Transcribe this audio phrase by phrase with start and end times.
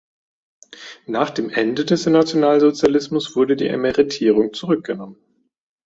[1.05, 5.17] Nach dem Ende des Nationalsozialismus wurde die Emeritierung zurückgenommen.